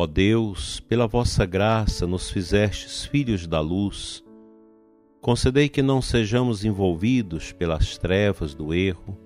[0.00, 4.22] Ó Deus, pela vossa graça nos fizestes filhos da luz.
[5.20, 9.18] Concedei que não sejamos envolvidos pelas trevas do erro,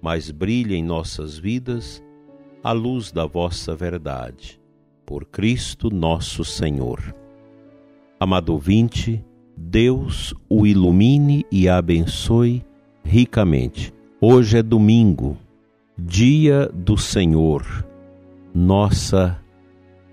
[0.00, 2.02] mas brilhe em nossas vidas
[2.64, 4.58] a luz da vossa verdade.
[5.04, 7.14] Por Cristo nosso Senhor.
[8.18, 9.22] Amado ouvinte,
[9.54, 12.64] Deus o ilumine e abençoe
[13.04, 13.92] ricamente.
[14.18, 15.36] Hoje é domingo,
[15.98, 17.86] dia do Senhor,
[18.54, 19.38] nossa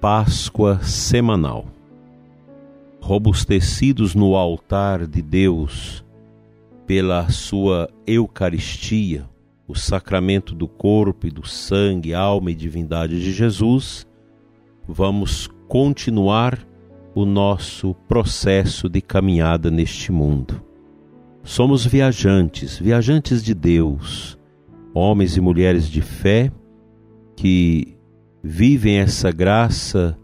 [0.03, 1.65] Páscoa semanal.
[2.99, 6.03] Robustecidos no altar de Deus
[6.85, 9.23] pela sua Eucaristia,
[9.65, 14.05] o sacramento do corpo e do sangue, alma e divindade de Jesus,
[14.85, 16.67] vamos continuar
[17.15, 20.61] o nosso processo de caminhada neste mundo.
[21.43, 24.37] Somos viajantes, viajantes de Deus,
[24.93, 26.51] homens e mulheres de fé
[27.37, 27.82] que
[28.45, 30.17] vivem essa graça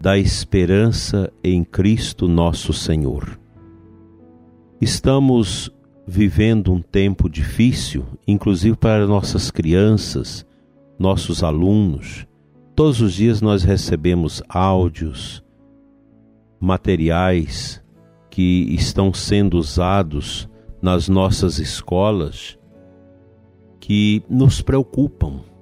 [0.00, 3.40] da esperança em Cristo nosso Senhor.
[4.80, 5.68] Estamos
[6.06, 10.46] vivendo um tempo difícil, inclusive para nossas crianças,
[10.96, 12.24] nossos alunos.
[12.76, 15.42] Todos os dias nós recebemos áudios,
[16.60, 17.82] materiais
[18.30, 20.48] que estão sendo usados
[20.80, 22.56] nas nossas escolas
[23.80, 25.55] que nos preocupam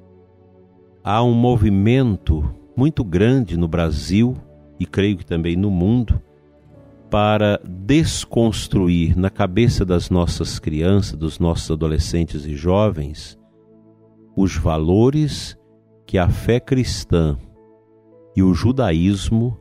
[1.04, 2.42] há um movimento
[2.74, 4.34] muito grande no Brasil
[4.80, 6.20] e creio que também no mundo
[7.10, 13.38] para desconstruir na cabeça das nossas crianças, dos nossos adolescentes e jovens,
[14.34, 15.56] os valores
[16.06, 17.36] que a fé cristã
[18.34, 19.60] e o judaísmo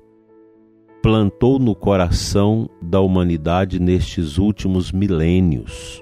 [1.01, 6.01] plantou no coração da humanidade nestes últimos milênios.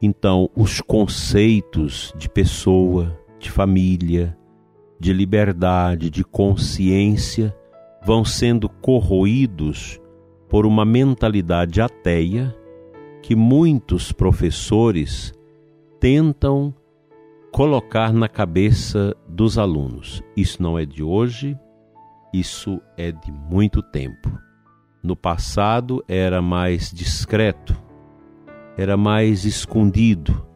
[0.00, 4.36] Então, os conceitos de pessoa, de família,
[4.98, 7.54] de liberdade, de consciência,
[8.02, 10.00] vão sendo corroídos
[10.48, 12.56] por uma mentalidade ateia
[13.22, 15.32] que muitos professores
[16.00, 16.74] tentam
[17.52, 20.22] colocar na cabeça dos alunos.
[20.34, 21.58] Isso não é de hoje,
[22.32, 24.38] isso é de muito tempo.
[25.02, 27.76] No passado era mais discreto,
[28.76, 30.46] era mais escondido,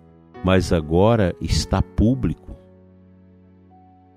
[0.43, 2.48] mas agora está público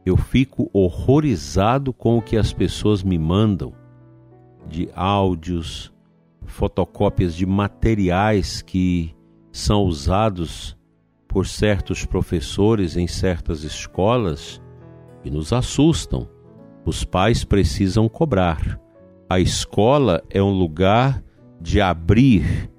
[0.05, 3.73] eu fico horrorizado com o que as pessoas me mandam
[4.67, 5.91] de áudios,
[6.45, 9.15] fotocópias de materiais que
[9.51, 10.77] são usados
[11.27, 14.61] por certos professores em certas escolas
[15.23, 16.27] e nos assustam.
[16.85, 18.79] Os pais precisam cobrar.
[19.29, 21.23] A escola é um lugar
[21.61, 22.69] de abrir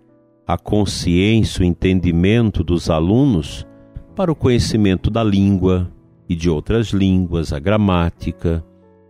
[0.47, 3.67] a consciência, o entendimento dos alunos
[4.15, 5.91] para o conhecimento da língua,
[6.33, 8.65] e de outras línguas, a gramática,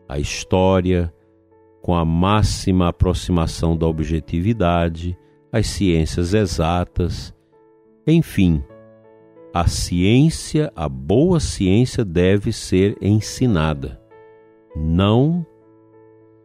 [0.08, 1.14] a história,
[1.80, 5.16] com a máxima aproximação da objetividade,
[5.52, 7.32] as ciências exatas,
[8.04, 8.60] enfim,
[9.54, 14.00] a ciência, a boa ciência deve ser ensinada,
[14.74, 15.46] não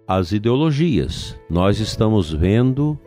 [0.08, 1.40] as ideologias.
[1.50, 3.00] Nós estamos vendo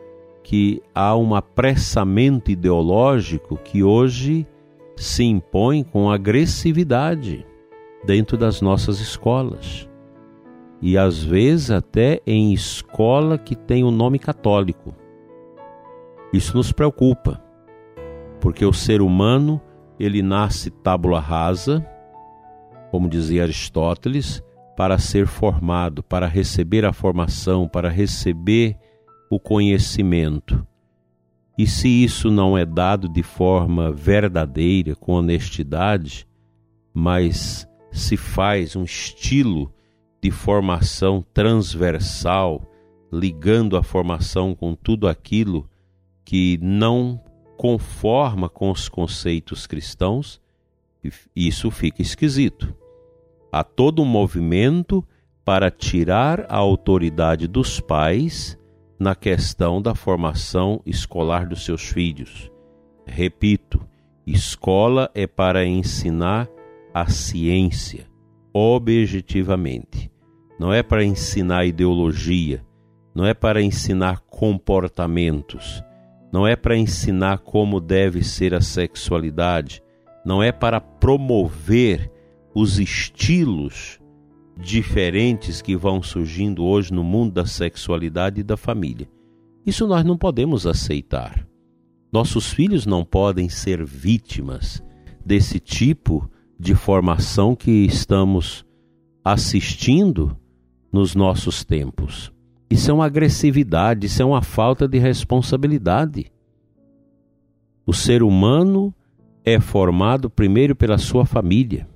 [0.42, 4.44] que há um apressamento ideológico que hoje
[4.96, 7.46] se impõe com agressividade
[8.04, 9.88] dentro das nossas escolas.
[10.82, 14.94] E às vezes até em escola que tem o um nome católico.
[16.32, 17.42] Isso nos preocupa,
[18.40, 19.60] porque o ser humano,
[19.98, 21.84] ele nasce tábula rasa,
[22.90, 24.42] como dizia Aristóteles,
[24.76, 28.78] para ser formado, para receber a formação, para receber
[29.30, 30.66] o conhecimento.
[31.58, 36.26] E se isso não é dado de forma verdadeira, com honestidade,
[36.94, 39.72] mas se faz um estilo
[40.22, 42.62] de formação transversal,
[43.12, 45.68] ligando a formação com tudo aquilo
[46.24, 47.20] que não
[47.56, 50.40] conforma com os conceitos cristãos,
[51.34, 52.74] isso fica esquisito.
[53.50, 55.04] Há todo um movimento
[55.44, 58.58] para tirar a autoridade dos pais
[58.98, 62.50] na questão da formação escolar dos seus filhos.
[63.06, 63.80] Repito,
[64.26, 66.48] escola é para ensinar
[66.92, 68.06] a ciência
[68.52, 70.10] objetivamente,
[70.58, 72.64] não é para ensinar ideologia,
[73.14, 75.82] não é para ensinar comportamentos,
[76.32, 79.82] não é para ensinar como deve ser a sexualidade,
[80.24, 82.10] não é para promover
[82.54, 84.00] os estilos
[84.56, 89.08] diferentes que vão surgindo hoje no mundo da sexualidade e da família.
[89.64, 91.46] Isso nós não podemos aceitar.
[92.12, 94.82] Nossos filhos não podem ser vítimas
[95.24, 96.39] desse tipo de
[96.74, 98.64] formação que estamos
[99.24, 100.36] assistindo
[100.92, 102.32] nos nossos tempos.
[102.68, 106.30] Isso é uma agressividade, isso é uma falta de responsabilidade.
[107.86, 108.94] O ser humano
[109.44, 111.88] é formado primeiro pela sua família.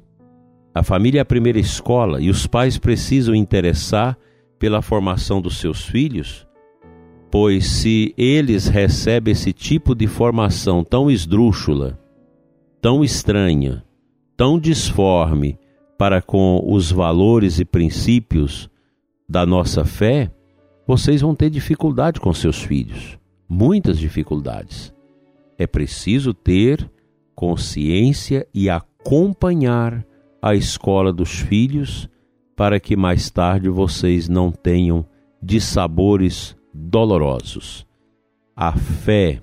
[0.74, 4.18] A família é a primeira escola e os pais precisam interessar
[4.58, 6.46] pela formação dos seus filhos,
[7.30, 11.98] pois se eles recebem esse tipo de formação tão esdrúxula,
[12.80, 13.84] tão estranha,
[14.36, 15.58] tão disforme
[15.98, 18.68] para com os valores e princípios
[19.28, 20.30] da nossa fé,
[20.86, 24.92] vocês vão ter dificuldade com seus filhos, muitas dificuldades.
[25.56, 26.90] É preciso ter
[27.34, 30.04] consciência e acompanhar
[30.42, 32.08] a escola dos filhos
[32.56, 35.06] para que mais tarde vocês não tenham
[35.42, 37.86] dissabores dolorosos.
[38.54, 39.40] A fé,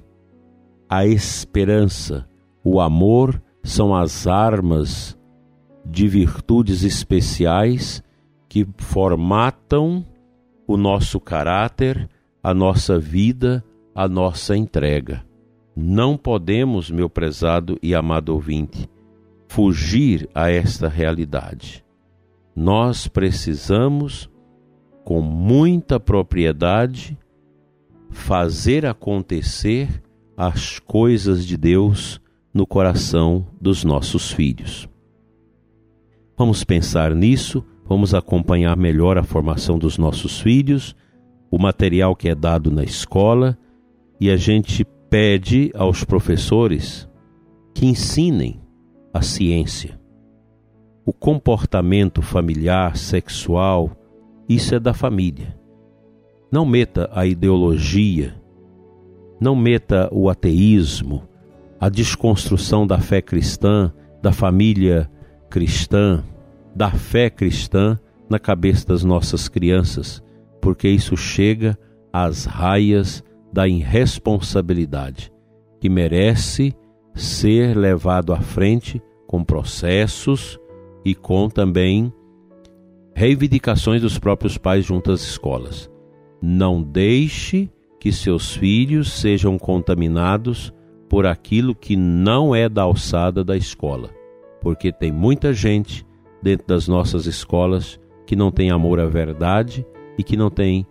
[0.88, 2.28] a esperança,
[2.64, 5.18] o amor são as armas
[5.86, 8.04] de virtudes especiais
[8.48, 10.06] que formatam
[10.68, 12.10] o nosso caráter,
[12.44, 13.64] a nossa vida,
[13.94, 15.24] a nossa entrega.
[15.76, 18.90] Não podemos, meu prezado e amado ouvinte,
[19.48, 21.84] fugir a esta realidade.
[22.56, 24.30] Nós precisamos,
[25.04, 27.18] com muita propriedade,
[28.10, 30.02] fazer acontecer
[30.36, 32.22] as coisas de Deus
[32.54, 34.88] no coração dos nossos filhos.
[36.38, 40.96] Vamos pensar nisso, vamos acompanhar melhor a formação dos nossos filhos,
[41.50, 43.58] o material que é dado na escola
[44.20, 47.08] e a gente pede aos professores
[47.74, 48.62] que ensinem
[49.14, 50.00] a ciência.
[51.06, 53.92] O comportamento familiar, sexual,
[54.48, 55.58] isso é da família.
[56.52, 58.36] Não meta a ideologia,
[59.40, 61.24] não meta o ateísmo,
[61.82, 63.92] a desconstrução da fé cristã,
[64.22, 65.10] da família
[65.50, 66.24] cristã,
[66.76, 68.00] da fé cristã
[68.30, 70.24] na cabeça das nossas crianças,
[70.62, 71.76] porque isso chega
[72.14, 75.34] às raias da irresponsabilidade,
[75.80, 76.76] que merece
[77.16, 80.60] ser levado à frente com processos
[81.04, 82.14] e com também
[83.16, 85.90] reivindicações dos próprios pais junto às escolas.
[86.40, 90.72] Não deixe que seus filhos sejam contaminados
[91.12, 94.10] por aquilo que não é da alçada da escola,
[94.62, 96.06] porque tem muita gente
[96.42, 99.86] dentro das nossas escolas que não tem amor à verdade
[100.18, 100.88] e que não tem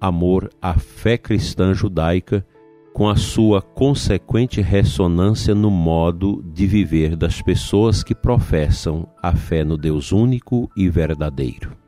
[0.00, 2.44] amor à fé cristã judaica,
[2.92, 9.62] com a sua consequente ressonância no modo de viver das pessoas que professam a fé
[9.62, 11.83] no Deus único e verdadeiro.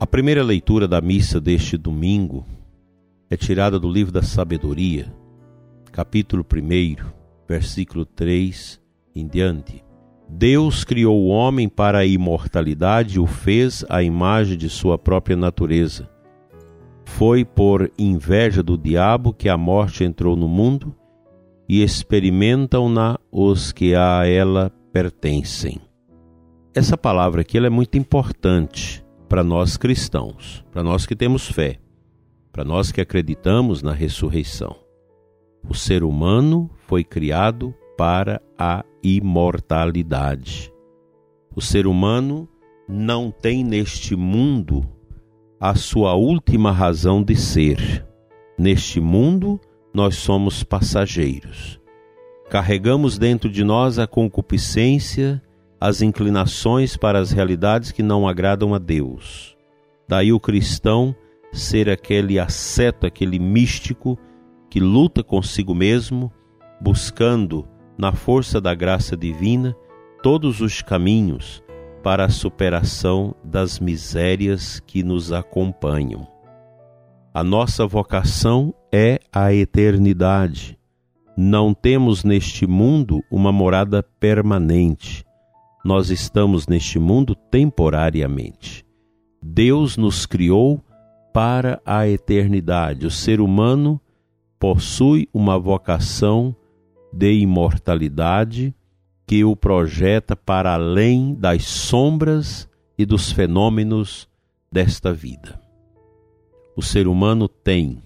[0.00, 2.46] A primeira leitura da missa deste domingo
[3.28, 5.12] é tirada do livro da Sabedoria,
[5.90, 7.04] capítulo 1,
[7.48, 8.80] versículo 3
[9.12, 9.84] em diante.
[10.28, 15.36] Deus criou o homem para a imortalidade e o fez à imagem de sua própria
[15.36, 16.08] natureza.
[17.04, 20.94] Foi por inveja do diabo que a morte entrou no mundo
[21.68, 25.80] e experimentam-na os que a ela pertencem.
[26.72, 31.78] Essa palavra aqui é muito importante para nós cristãos, para nós que temos fé,
[32.50, 34.76] para nós que acreditamos na ressurreição.
[35.68, 40.72] O ser humano foi criado para a imortalidade.
[41.54, 42.48] O ser humano
[42.88, 44.88] não tem neste mundo
[45.60, 48.06] a sua última razão de ser.
[48.56, 49.60] Neste mundo,
[49.92, 51.80] nós somos passageiros.
[52.48, 55.42] Carregamos dentro de nós a concupiscência,
[55.80, 59.56] as inclinações para as realidades que não agradam a Deus.
[60.08, 61.14] Daí o cristão
[61.52, 64.18] ser aquele asceto, aquele místico
[64.70, 66.32] que luta consigo mesmo,
[66.80, 67.66] buscando,
[67.96, 69.74] na força da graça divina,
[70.22, 71.62] todos os caminhos
[72.02, 76.26] para a superação das misérias que nos acompanham.
[77.34, 80.78] A nossa vocação é a eternidade.
[81.36, 85.24] Não temos neste mundo uma morada permanente.
[85.88, 88.84] Nós estamos neste mundo temporariamente.
[89.42, 90.84] Deus nos criou
[91.32, 93.06] para a eternidade.
[93.06, 93.98] O ser humano
[94.58, 96.54] possui uma vocação
[97.10, 98.74] de imortalidade
[99.26, 102.68] que o projeta para além das sombras
[102.98, 104.28] e dos fenômenos
[104.70, 105.58] desta vida.
[106.76, 108.02] O ser humano tem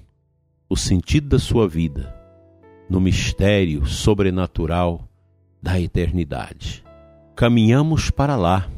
[0.71, 2.15] o sentido da sua vida
[2.89, 5.09] no mistério sobrenatural
[5.61, 6.85] da eternidade.
[7.35, 8.69] Caminhamos para lá,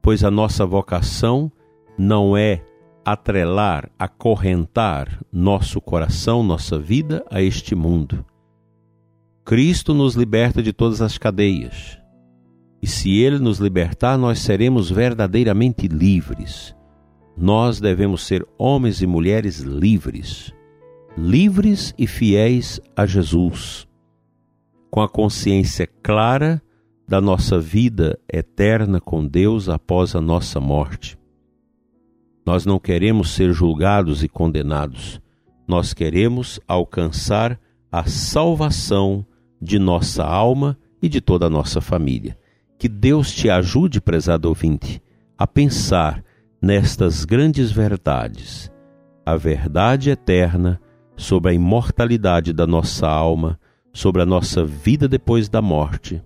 [0.00, 1.50] pois a nossa vocação
[1.98, 2.62] não é
[3.04, 8.24] atrelar, acorrentar nosso coração, nossa vida a este mundo.
[9.44, 11.98] Cristo nos liberta de todas as cadeias.
[12.80, 16.76] E se Ele nos libertar, nós seremos verdadeiramente livres.
[17.36, 20.52] Nós devemos ser homens e mulheres livres,
[21.16, 23.88] livres e fiéis a Jesus,
[24.90, 26.62] com a consciência clara
[27.08, 31.18] da nossa vida eterna com Deus após a nossa morte.
[32.44, 35.18] Nós não queremos ser julgados e condenados,
[35.66, 37.58] nós queremos alcançar
[37.90, 39.24] a salvação
[39.60, 42.38] de nossa alma e de toda a nossa família.
[42.78, 45.02] Que Deus te ajude, prezado ouvinte,
[45.36, 46.22] a pensar
[46.60, 48.70] nestas grandes verdades,
[49.24, 50.80] a verdade eterna
[51.16, 53.58] sobre a imortalidade da nossa alma,
[53.92, 56.22] sobre a nossa vida depois da morte,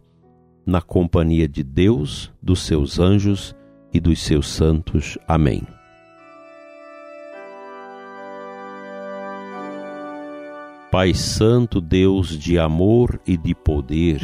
[0.65, 3.55] na companhia de Deus, dos seus anjos
[3.93, 5.19] e dos seus santos.
[5.27, 5.63] Amém.
[10.91, 14.21] Pai Santo, Deus de amor e de poder,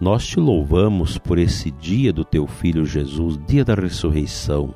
[0.00, 4.74] nós te louvamos por esse dia do teu Filho Jesus, dia da ressurreição.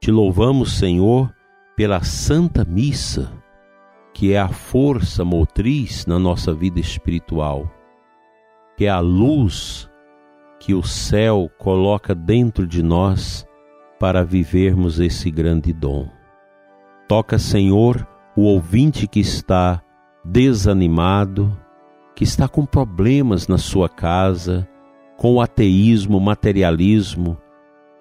[0.00, 1.32] Te louvamos, Senhor,
[1.74, 3.32] pela Santa Missa,
[4.12, 7.70] que é a força motriz na nossa vida espiritual,
[8.76, 9.87] que é a luz
[10.68, 13.48] que o céu coloca dentro de nós
[13.98, 16.10] para vivermos esse grande dom.
[17.08, 18.06] Toca, Senhor,
[18.36, 19.82] o ouvinte que está
[20.22, 21.58] desanimado,
[22.14, 24.68] que está com problemas na sua casa,
[25.16, 27.38] com o ateísmo, materialismo,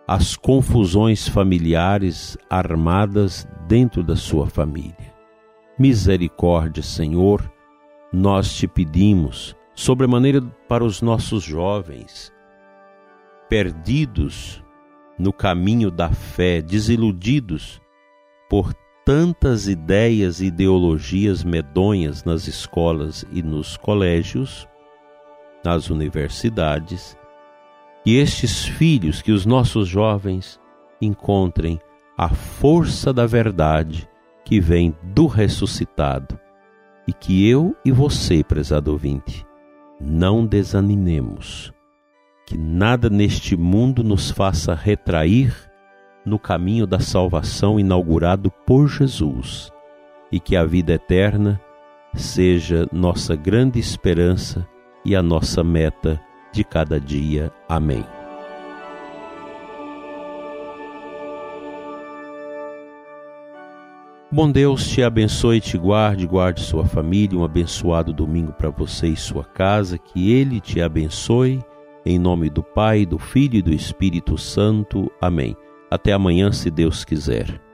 [0.06, 5.16] as confusões familiares armadas dentro da sua família.
[5.80, 7.50] Misericórdia, Senhor,
[8.12, 12.36] nós te pedimos, sobremaneira para os nossos jovens,
[13.50, 14.64] perdidos
[15.18, 17.82] no caminho da fé, desiludidos
[18.50, 18.74] por
[19.06, 24.68] tantas ideias e ideologias medonhas nas escolas e nos colégios,
[25.64, 27.18] nas universidades,
[28.04, 30.60] que estes filhos, que os nossos jovens
[31.02, 31.80] encontrem
[32.18, 34.10] a força da verdade
[34.44, 36.40] que vem do ressuscitado
[37.08, 39.46] e que eu e você, prezado ouvinte,
[40.00, 41.74] não desanimemos,
[42.48, 45.54] que nada neste mundo nos faça retrair
[46.26, 49.70] no caminho da salvação inaugurado por Jesus
[50.32, 51.60] e que a vida eterna
[52.16, 54.66] seja nossa grande esperança
[55.04, 56.22] e a nossa meta
[56.54, 57.52] de cada dia.
[57.68, 58.06] Amém.
[64.32, 69.18] Bom Deus te abençoe te guarde, guarde sua família, um abençoado domingo para você e
[69.18, 71.62] sua casa, que Ele te abençoe,
[72.08, 75.12] em nome do Pai, do Filho e do Espírito Santo.
[75.20, 75.56] Amém.
[75.92, 77.67] Até amanhã, se Deus quiser.